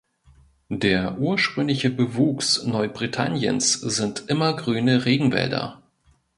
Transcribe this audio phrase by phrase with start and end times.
[0.73, 5.83] Der ursprüngliche Bewuchs Neubritanniens sind immergrüne Regenwälder.